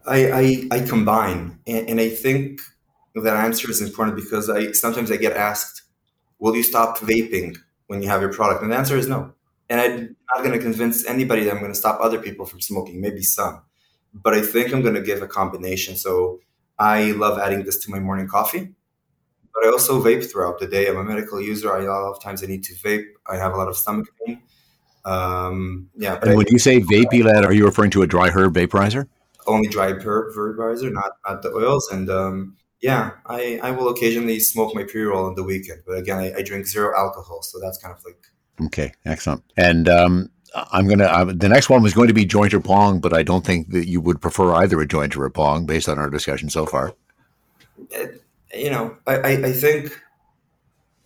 [0.05, 2.61] I I, I combine, and, and I think
[3.15, 5.83] that answer is important because I sometimes I get asked,
[6.39, 7.57] "Will you stop vaping
[7.87, 9.33] when you have your product?" And the answer is no
[9.69, 12.61] and I'm not going to convince anybody that I'm going to stop other people from
[12.61, 13.61] smoking, maybe some.
[14.13, 15.95] But I think I'm going to give a combination.
[15.95, 16.39] So
[16.79, 18.73] I love adding this to my morning coffee,
[19.53, 20.87] but I also vape throughout the day.
[20.87, 21.73] I'm a medical user.
[21.73, 23.05] I, a lot of times I need to vape.
[23.27, 24.41] I have a lot of stomach pain.
[25.05, 26.19] Um, yeah.
[26.21, 29.07] and when you say vape, lad, are you referring to a dry herb vaporizer?
[29.45, 31.89] Only dry herb vaporizer, not, not the oils.
[31.91, 35.81] And um, yeah, I, I will occasionally smoke my pre roll on the weekend.
[35.85, 37.41] But again, I, I drink zero alcohol.
[37.41, 38.21] So that's kind of like
[38.61, 39.43] Okay, excellent.
[39.55, 40.29] And um,
[40.71, 41.05] I'm gonna.
[41.05, 43.69] Uh, the next one was going to be joint or pong, but I don't think
[43.71, 46.65] that you would prefer either a joint or a pong based on our discussion so
[46.65, 46.93] far.
[47.95, 48.05] Uh,
[48.53, 49.99] you know, I, I think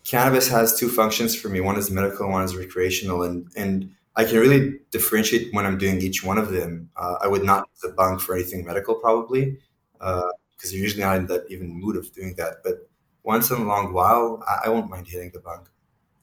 [0.05, 1.59] cannabis has two functions for me.
[1.59, 6.01] One is medical, one is recreational, and and I can really differentiate when I'm doing
[6.01, 6.89] each one of them.
[6.95, 9.57] Uh, I would not use a bong for anything medical, probably,
[9.93, 10.23] because
[10.65, 12.57] uh, you're usually not in that even mood of doing that.
[12.63, 12.89] But
[13.23, 15.67] once in a long while, I, I won't mind hitting the bong.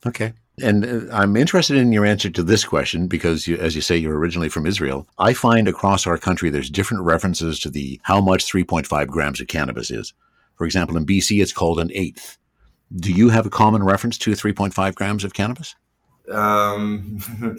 [0.06, 0.32] Okay.
[0.60, 3.96] And uh, I'm interested in your answer to this question because, you, as you say,
[3.96, 5.06] you're originally from Israel.
[5.18, 9.48] I find across our country there's different references to the how much 3.5 grams of
[9.48, 10.12] cannabis is.
[10.56, 12.38] For example, in BC, it's called an eighth.
[12.94, 15.76] Do you have a common reference to 3.5 grams of cannabis?
[16.30, 17.18] Um,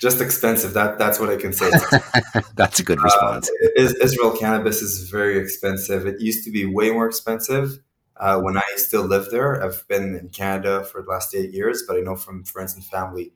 [0.00, 0.74] just expensive.
[0.74, 1.70] That that's what I can say.
[2.56, 3.50] that's a good response.
[3.62, 6.06] Uh, Israel cannabis is very expensive.
[6.06, 7.78] It used to be way more expensive
[8.18, 9.62] uh, when I still live there.
[9.62, 12.84] I've been in Canada for the last eight years, but I know from friends and
[12.84, 13.32] family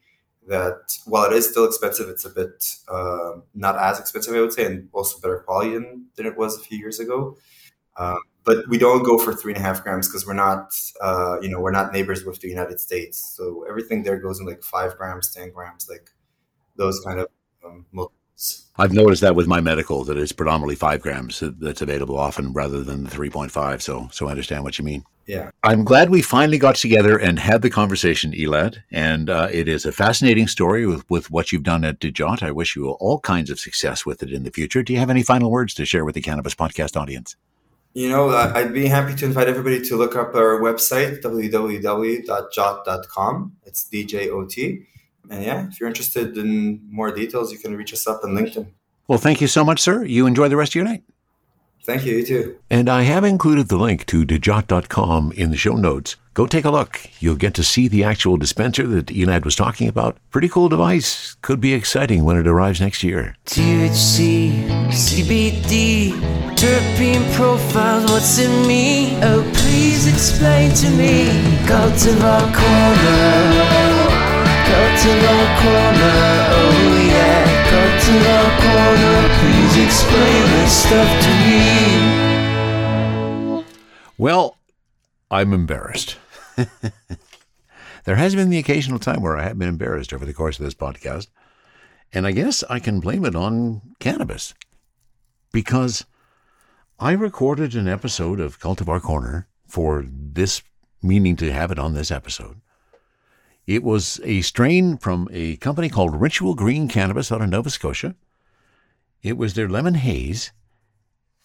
[0.49, 4.53] that while it is still expensive, it's a bit uh, not as expensive, I would
[4.53, 7.37] say, and also better quality than, than it was a few years ago.
[7.97, 11.37] Um, but we don't go for three and a half grams because we're not, uh,
[11.43, 13.35] you know, we're not neighbors with the United States.
[13.37, 16.11] So everything there goes in like five grams, ten grams, like
[16.77, 17.29] those kind of
[17.65, 17.85] um,
[18.81, 22.83] I've noticed that with my medical that it's predominantly five grams that's available often rather
[22.83, 23.83] than the 3.5.
[23.83, 25.05] So, so I understand what you mean.
[25.27, 25.51] Yeah.
[25.63, 28.79] I'm glad we finally got together and had the conversation, Elad.
[28.91, 32.43] And uh, it is a fascinating story with, with what you've done at DJOT.
[32.43, 34.83] I wish you all kinds of success with it in the future.
[34.83, 37.37] Do you have any final words to share with the Cannabis Podcast audience?
[37.93, 42.27] You know, I'd be happy to invite everybody to look up our website, www.jot.com.
[43.67, 44.87] It's D J O T
[45.31, 48.67] and yeah, if you're interested in more details, you can reach us up on LinkedIn.
[49.09, 50.05] Well, thank you so much, sir.
[50.05, 51.03] You enjoy the rest of your night.
[51.83, 52.59] Thank you, you too.
[52.69, 56.17] And I have included the link to DJOT.com in the show notes.
[56.35, 56.99] Go Go take a look.
[57.21, 60.17] You'll get to see the actual dispenser that Elad was talking about.
[60.31, 61.37] Pretty cool device.
[61.43, 63.37] Could be exciting when it arrives next year.
[63.45, 66.13] THC, CBD,
[66.57, 69.19] terpene profiles, what's in me?
[69.23, 71.27] Oh, please explain to me.
[71.69, 73.70] Cultivar Corner,
[74.71, 76.21] Cultivar Corner,
[76.55, 76.71] oh
[77.11, 77.43] yeah.
[77.71, 81.61] Cultivar Corner, please explain this stuff to me.
[84.17, 84.59] Well,
[85.29, 86.19] I'm embarrassed.
[88.05, 90.65] there has been the occasional time where I have been embarrassed over the course of
[90.65, 91.27] this podcast.
[92.13, 94.55] And I guess I can blame it on cannabis
[95.53, 96.05] because
[97.01, 100.63] I recorded an episode of Cultivar Corner for this
[101.03, 102.61] meaning to have it on this episode.
[103.67, 108.15] It was a strain from a company called Ritual Green Cannabis out of Nova Scotia.
[109.23, 110.53] It was their lemon haze,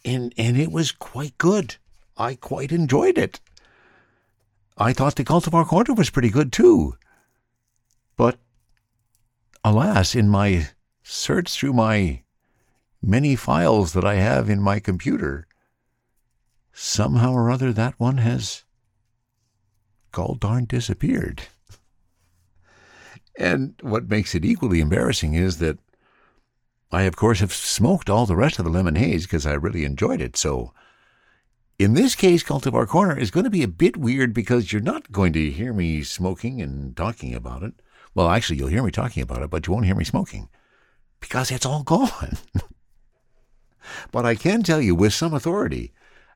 [0.04, 1.76] and and it was quite good.
[2.18, 3.42] I quite enjoyed it.
[4.78, 6.96] I thought the cultivar corner was pretty good too.
[8.16, 8.40] But
[9.64, 10.70] alas, in my
[11.04, 12.24] search through my
[13.02, 15.48] many files that I have in my computer,
[16.74, 18.64] somehow or other that one has
[20.12, 21.44] gall darn disappeared.
[23.38, 25.80] And what makes it equally embarrassing is that
[26.92, 29.84] I, of course, have smoked all the rest of the lemon haze because I really
[29.84, 30.38] enjoyed it.
[30.38, 30.74] So
[31.78, 35.12] in this case, Cultivar Corner is going to be a bit weird because you're not
[35.12, 37.74] going to hear me smoking and talking about it.
[38.14, 40.48] Well, actually, you'll hear me talking about it, but you won't hear me smoking
[41.20, 42.38] because it's all gone.
[44.12, 45.92] but I can tell you with some authority,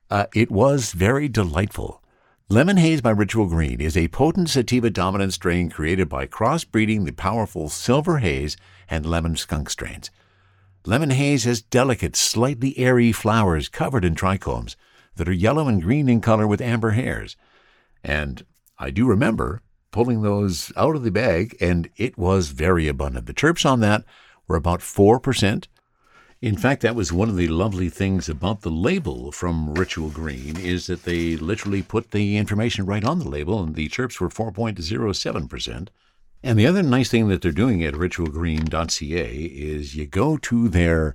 [0.10, 2.04] uh, it was very delightful.
[2.52, 7.12] Lemon Haze by Ritual Green is a potent sativa dominant strain created by crossbreeding the
[7.12, 8.58] powerful Silver Haze
[8.90, 10.10] and Lemon Skunk strains.
[10.84, 14.76] Lemon Haze has delicate, slightly airy flowers covered in trichomes
[15.16, 17.38] that are yellow and green in color with amber hairs.
[18.04, 18.44] And
[18.80, 23.28] I do remember pulling those out of the bag, and it was very abundant.
[23.28, 24.06] The terps on that
[24.48, 25.68] were about 4%.
[26.42, 30.58] In fact, that was one of the lovely things about the label from Ritual Green
[30.58, 34.30] is that they literally put the information right on the label, and the terps were
[34.30, 35.90] 4.07%.
[36.42, 41.14] And the other nice thing that they're doing at ritualgreen.ca is you go to their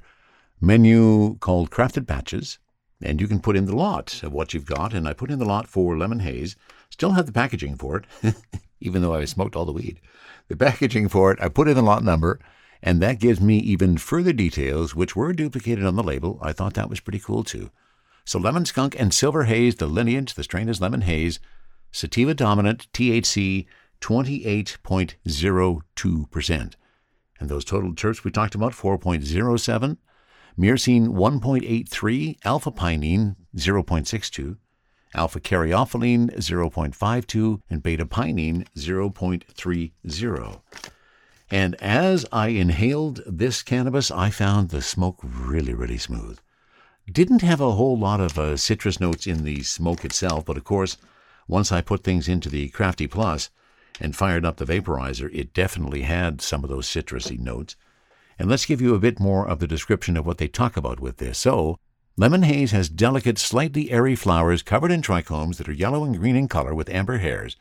[0.61, 2.59] menu called Crafted Batches,
[3.03, 4.93] and you can put in the lot of what you've got.
[4.93, 6.55] And I put in the lot for lemon haze.
[6.91, 8.35] Still have the packaging for it,
[8.81, 10.03] even though I smoked all the weed.
[10.49, 12.41] The packaging for it, I put in the lot number,
[12.87, 16.39] and that gives me even further details, which were duplicated on the label.
[16.43, 17.71] I thought that was pretty cool too.
[18.27, 21.41] So lemon skunk and silver haze, the lineage, the strain is lemon haze,
[21.91, 23.65] sativa dominant, THC
[24.03, 26.75] 28.02%.
[27.41, 29.97] And those total terps we talked about, 4.07
[30.59, 34.59] myrcene 1.83, alpha pinene 0.62,
[35.15, 40.61] alpha caryophyllene 0.52, and beta pinene 0.30.
[41.51, 46.39] And as I inhaled this cannabis, I found the smoke really, really smooth.
[47.11, 50.65] Didn't have a whole lot of uh, citrus notes in the smoke itself, but of
[50.65, 50.97] course,
[51.47, 53.51] once I put things into the Crafty Plus
[54.01, 57.77] and fired up the vaporizer, it definitely had some of those citrusy notes.
[58.39, 60.99] And let's give you a bit more of the description of what they talk about
[60.99, 61.39] with this.
[61.39, 61.79] So,
[62.17, 66.37] lemon haze has delicate, slightly airy flowers covered in trichomes that are yellow and green
[66.37, 67.57] in color with amber hairs,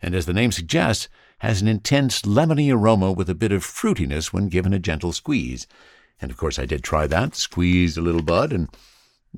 [0.00, 1.08] and as the name suggests,
[1.38, 5.66] has an intense lemony aroma with a bit of fruitiness when given a gentle squeeze.
[6.20, 8.68] And of course, I did try that, squeezed a little bud, and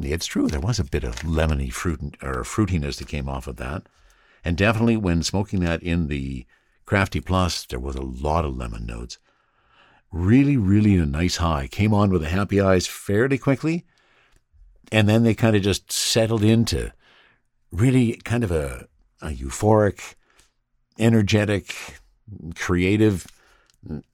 [0.00, 3.56] it's true, there was a bit of lemony fruit or fruitiness that came off of
[3.56, 3.88] that.
[4.44, 6.46] And definitely when smoking that in the
[6.86, 9.18] Crafty Plus, there was a lot of lemon notes
[10.12, 11.66] really, really a nice high.
[11.66, 13.84] Came on with the happy eyes fairly quickly,
[14.90, 16.92] and then they kind of just settled into
[17.70, 18.88] really kind of a,
[19.20, 20.14] a euphoric,
[20.98, 21.74] energetic,
[22.54, 23.26] creative.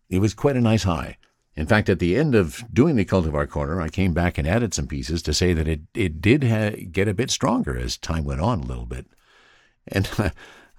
[0.08, 1.16] It was quite a nice high.
[1.56, 4.74] In fact, at the end of doing the Cultivar Corner, I came back and added
[4.74, 8.24] some pieces to say that it, it did ha- get a bit stronger as time
[8.24, 9.06] went on a little bit.
[9.86, 10.10] And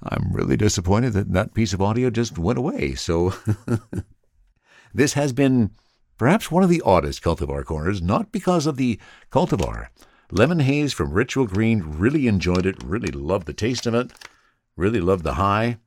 [0.04, 2.96] I'm really disappointed that that piece of audio just went away.
[2.96, 3.34] So
[4.96, 5.72] This has been
[6.18, 8.98] perhaps one of the oddest cultivar corners, not because of the
[9.30, 9.88] cultivar.
[10.32, 14.14] Lemon Haze from Ritual Green, really enjoyed it, really loved the taste of it,
[14.76, 15.78] really loved the high.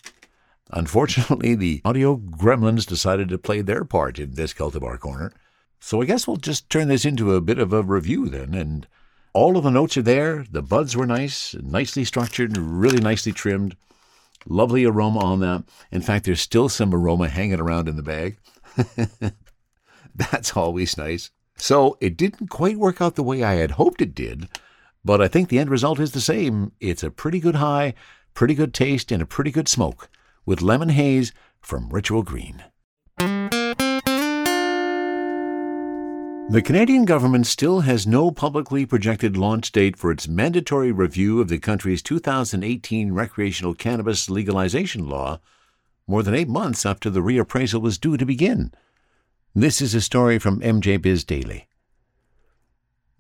[0.70, 5.32] Unfortunately, the audio gremlins decided to play their part in this cultivar corner.
[5.80, 8.54] So I guess we'll just turn this into a bit of a review then.
[8.54, 8.86] And
[9.32, 10.44] all of the notes are there.
[10.50, 13.76] The buds were nice, nicely structured, really nicely trimmed.
[14.46, 15.64] Lovely aroma on that.
[15.90, 18.38] In fact, there's still some aroma hanging around in the bag.
[20.14, 21.30] That's always nice.
[21.56, 24.48] So it didn't quite work out the way I had hoped it did,
[25.04, 26.72] but I think the end result is the same.
[26.80, 27.94] It's a pretty good high,
[28.38, 30.08] pretty good taste and a pretty good smoke
[30.46, 32.62] with lemon haze from Ritual Green.
[36.48, 41.48] The Canadian government still has no publicly projected launch date for its mandatory review of
[41.48, 45.40] the country's 2018 recreational cannabis legalization law,
[46.06, 48.70] more than eight months after the reappraisal was due to begin.
[49.52, 51.67] This is a story from MJ Biz Daily.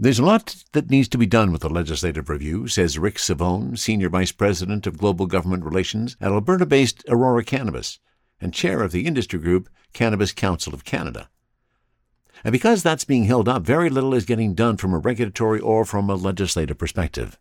[0.00, 3.76] There's a lot that needs to be done with the legislative review, says Rick Savone,
[3.76, 7.98] Senior Vice President of Global Government Relations at Alberta based Aurora Cannabis
[8.40, 11.28] and Chair of the industry group Cannabis Council of Canada.
[12.44, 15.84] And because that's being held up, very little is getting done from a regulatory or
[15.84, 17.36] from a legislative perspective.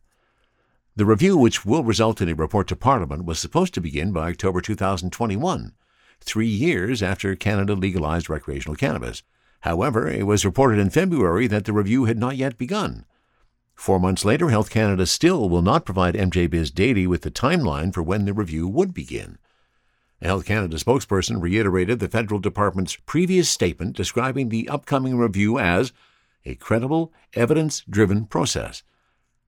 [0.95, 4.31] The review, which will result in a report to Parliament, was supposed to begin by
[4.31, 5.73] October 2021,
[6.21, 9.21] three years after Canada legalized recreational cannabis.
[9.67, 13.03] However, it was reported in February that the review had not yet begun.
[13.75, 17.93] Four months later, Health Canada still will not provide MJ Biz Daily with the timeline
[17.93, 19.37] for when the review would begin.
[20.21, 25.91] A Health Canada spokesperson reiterated the federal department's previous statement describing the upcoming review as
[26.45, 28.83] a credible, evidence driven process.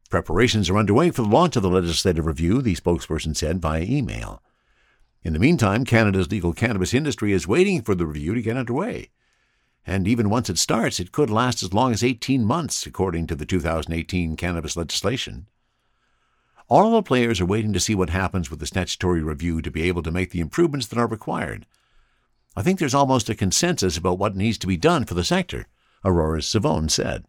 [0.09, 4.43] Preparations are underway for the launch of the legislative review, the spokesperson said via email.
[5.23, 9.11] In the meantime, Canada's legal cannabis industry is waiting for the review to get underway.
[9.89, 13.33] And even once it starts, it could last as long as 18 months, according to
[13.33, 15.47] the 2018 cannabis legislation.
[16.67, 19.87] All the players are waiting to see what happens with the statutory review to be
[19.87, 21.65] able to make the improvements that are required.
[22.55, 25.65] I think there's almost a consensus about what needs to be done for the sector,
[26.05, 27.25] Aurora Savone said.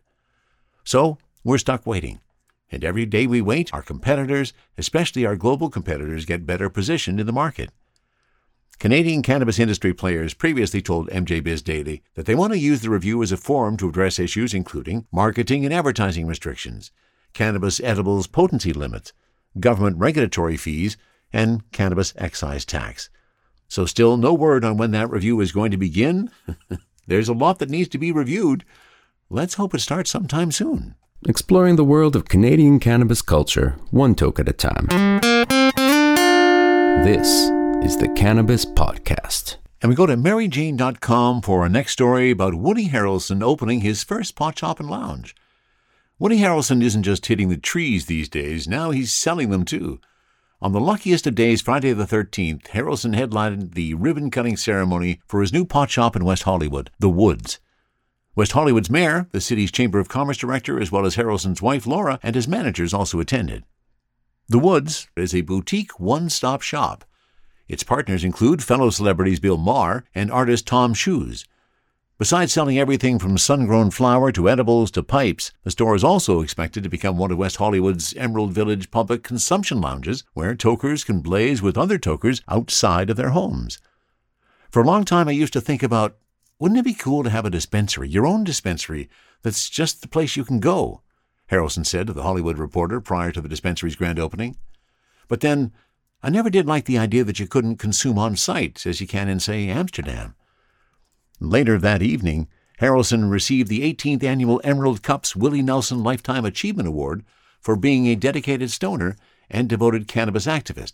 [0.84, 2.20] So, we're stuck waiting.
[2.70, 7.26] And every day we wait, our competitors, especially our global competitors, get better positioned in
[7.26, 7.70] the market.
[8.80, 12.88] Canadian cannabis industry players previously told MJ Biz Daily that they want to use the
[12.88, 16.90] review as a forum to address issues including marketing and advertising restrictions,
[17.34, 19.12] cannabis edibles potency limits,
[19.60, 20.96] government regulatory fees,
[21.30, 23.10] and cannabis excise tax.
[23.68, 26.30] So, still no word on when that review is going to begin?
[27.06, 28.64] There's a lot that needs to be reviewed.
[29.28, 30.94] Let's hope it starts sometime soon.
[31.28, 34.86] Exploring the world of Canadian cannabis culture, one toke at a time.
[37.04, 37.50] This
[37.82, 39.56] is the Cannabis Podcast.
[39.80, 44.36] And we go to merryjane.com for our next story about Woody Harrelson opening his first
[44.36, 45.34] pot shop and lounge.
[46.18, 49.98] Woody Harrelson isn't just hitting the trees these days, now he's selling them too.
[50.60, 55.40] On the luckiest of days, Friday the 13th, Harrelson headlined the ribbon cutting ceremony for
[55.40, 57.60] his new pot shop in West Hollywood, The Woods.
[58.36, 62.20] West Hollywood's mayor, the city's Chamber of Commerce director, as well as Harrelson's wife Laura
[62.22, 63.64] and his managers also attended.
[64.48, 67.04] The Woods is a boutique one stop shop.
[67.70, 71.46] Its partners include fellow celebrities Bill Maher and artist Tom Shoes.
[72.18, 76.40] Besides selling everything from sun grown flower to edibles to pipes, the store is also
[76.40, 81.20] expected to become one of West Hollywood's Emerald Village public consumption lounges, where tokers can
[81.20, 83.78] blaze with other tokers outside of their homes.
[84.68, 86.16] For a long time, I used to think about
[86.58, 89.08] wouldn't it be cool to have a dispensary, your own dispensary,
[89.42, 91.02] that's just the place you can go?
[91.52, 94.56] Harrelson said to the Hollywood Reporter prior to the dispensary's grand opening.
[95.28, 95.72] But then,
[96.22, 99.28] I never did like the idea that you couldn't consume on site as you can
[99.28, 100.34] in, say, Amsterdam.
[101.40, 102.48] Later that evening,
[102.80, 107.24] Harrelson received the 18th annual Emerald Cups Willie Nelson Lifetime Achievement Award
[107.60, 109.16] for being a dedicated stoner
[109.50, 110.92] and devoted cannabis activist.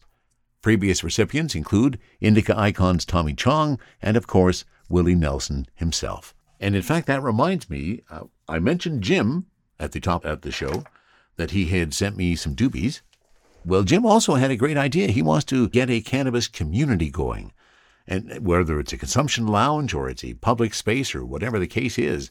[0.62, 6.34] Previous recipients include indica icons Tommy Chong and, of course, Willie Nelson himself.
[6.58, 9.46] And in fact, that reminds me, uh, I mentioned Jim
[9.78, 10.84] at the top of the show
[11.36, 13.02] that he had sent me some doobies.
[13.66, 15.08] Well, Jim also had a great idea.
[15.08, 17.52] He wants to get a cannabis community going
[18.06, 21.98] and whether it's a consumption lounge or it's a public space or whatever the case
[21.98, 22.30] is.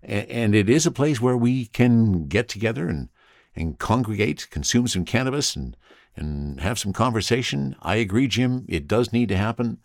[0.00, 3.08] And it is a place where we can get together and,
[3.56, 5.76] and congregate, consume some cannabis and,
[6.14, 7.74] and have some conversation.
[7.82, 9.78] I agree, Jim, it does need to happen.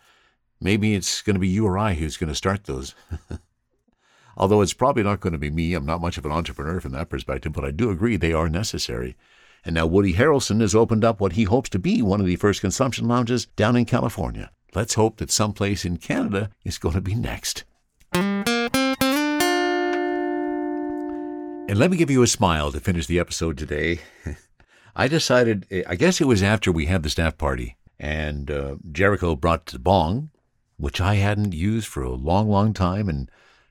[0.60, 2.94] Maybe it's going to be you or I who's going to start those.
[4.38, 5.74] Although it's probably not going to be me.
[5.74, 8.50] I'm not much of an entrepreneur from that perspective, but I do agree they are
[8.50, 9.18] necessary.
[9.64, 12.36] And now Woody Harrelson has opened up what he hopes to be one of the
[12.36, 14.52] first consumption lounges down in California.
[14.74, 17.64] Let's hope that someplace in Canada is going to be next.
[21.72, 24.00] And let me give you a smile to finish the episode today.
[24.96, 29.36] I decided, I guess it was after we had the staff party, and uh, Jericho
[29.36, 30.32] brought the bong,
[30.78, 33.30] which I hadn't used for a long, long time, and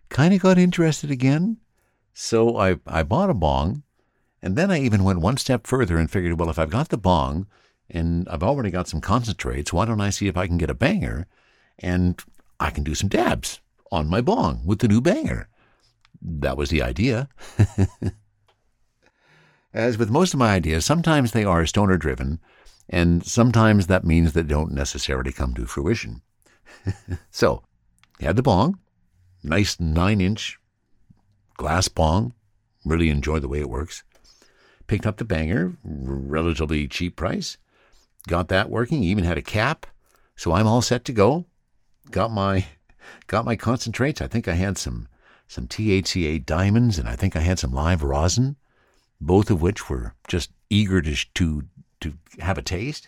[0.09, 1.59] kind of got interested again.
[2.15, 3.83] So I, I bought a bong,
[4.43, 6.99] and then I even went one step further and figured, well, if I've got the
[6.99, 7.47] bong,
[7.91, 9.73] and I've already got some concentrates.
[9.73, 11.27] Why don't I see if I can get a banger
[11.79, 12.23] and
[12.59, 13.61] I can do some dabs
[13.91, 15.49] on my bong with the new banger?
[16.23, 17.29] That was the idea.
[19.75, 22.41] As with most of my ideas, sometimes they are stoner driven,
[22.89, 26.23] And sometimes that means that don't necessarily come to fruition.
[27.31, 27.63] so,
[28.21, 28.79] had the bong,
[29.43, 30.59] nice nine inch
[31.57, 32.35] glass bong.
[32.85, 34.03] Really enjoy the way it works.
[34.91, 37.57] Picked up the banger, relatively cheap price.
[38.27, 39.05] Got that working.
[39.05, 39.87] Even had a cap,
[40.35, 41.47] so I'm all set to go.
[42.11, 42.67] Got my
[43.29, 44.21] got my concentrates.
[44.21, 45.07] I think I had some
[45.47, 48.57] some THCA diamonds, and I think I had some live rosin,
[49.21, 51.69] both of which were just eager to to
[52.01, 53.07] to have a taste.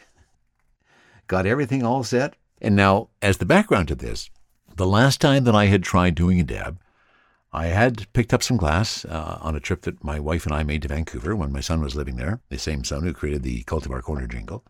[1.27, 4.31] Got everything all set, and now as the background to this,
[4.77, 6.79] the last time that I had tried doing a dab,
[7.53, 10.63] I had picked up some glass uh, on a trip that my wife and I
[10.63, 13.63] made to Vancouver when my son was living there, the same son who created the
[13.65, 14.65] Cultivar Corner jingle.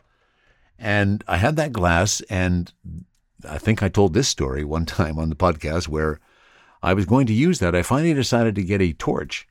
[0.79, 2.73] And I had that glass, and
[3.49, 6.19] I think I told this story one time on the podcast where
[6.83, 7.77] I was going to use that.
[7.77, 9.47] I finally decided to get a torch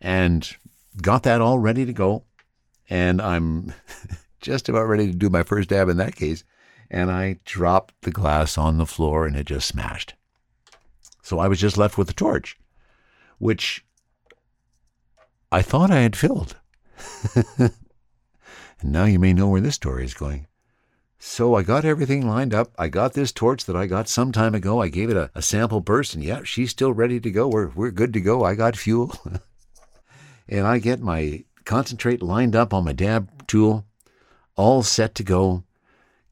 [0.00, 0.56] and
[1.00, 2.24] got that all ready to go.
[2.90, 3.72] And I'm
[4.40, 6.42] just about ready to do my first dab in that case.
[6.90, 10.14] And I dropped the glass on the floor and it just smashed.
[11.28, 12.58] So I was just left with a torch,
[13.36, 13.84] which
[15.52, 16.56] I thought I had filled.
[17.58, 17.70] and
[18.82, 20.46] now you may know where this story is going.
[21.18, 22.72] So I got everything lined up.
[22.78, 24.80] I got this torch that I got some time ago.
[24.80, 27.46] I gave it a, a sample burst, and yeah, she's still ready to go.
[27.46, 28.42] We're, we're good to go.
[28.42, 29.14] I got fuel.
[30.48, 33.84] and I get my concentrate lined up on my dab tool,
[34.56, 35.64] all set to go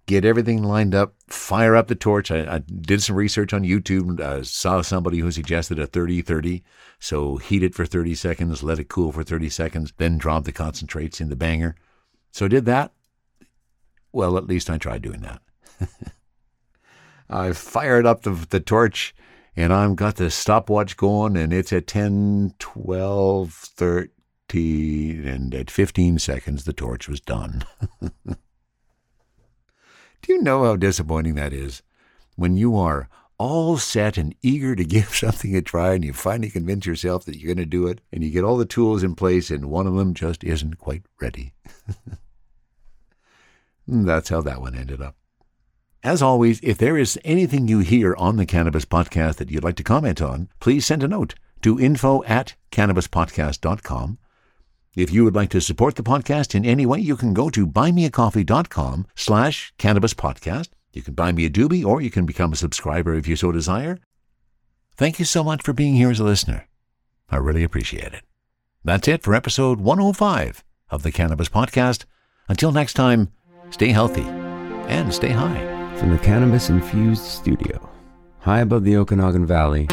[0.06, 2.30] get everything lined up, fire up the torch.
[2.30, 6.62] I, I did some research on YouTube, uh, saw somebody who suggested a 30 30.
[6.98, 10.52] So heat it for 30 seconds, let it cool for 30 seconds, then drop the
[10.52, 11.76] concentrates in the banger.
[12.30, 12.92] So I did that.
[14.12, 15.42] Well, at least I tried doing that.
[17.28, 19.14] I fired up the, the torch
[19.56, 26.18] and I've got the stopwatch going and it's at 10, 12, 13, and at 15
[26.18, 27.64] seconds the torch was done.
[30.22, 31.82] Do you know how disappointing that is?
[32.34, 33.08] When you are
[33.38, 37.38] all set and eager to give something a try and you finally convince yourself that
[37.38, 39.86] you're going to do it and you get all the tools in place and one
[39.86, 41.52] of them just isn't quite ready.
[43.88, 45.14] Hmm, that's how that one ended up.
[46.02, 49.76] As always, if there is anything you hear on the Cannabis Podcast that you'd like
[49.76, 54.18] to comment on, please send a note to info at cannabispodcast.com
[54.96, 57.66] if you would like to support the podcast in any way, you can go to
[57.66, 60.70] buymeacoffee.com slash cannabis podcast.
[60.92, 63.52] You can buy me a doobie or you can become a subscriber if you so
[63.52, 63.98] desire.
[64.96, 66.66] Thank you so much for being here as a listener.
[67.28, 68.22] I really appreciate it.
[68.82, 72.04] That's it for episode 105 of the Cannabis Podcast.
[72.48, 73.30] Until next time,
[73.70, 74.24] stay healthy
[74.88, 75.74] and stay high.
[75.98, 77.90] From the Cannabis Infused Studio,
[78.38, 79.86] high above the Okanagan Valley,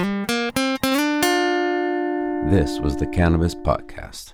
[2.49, 4.33] this was the Cannabis Podcast.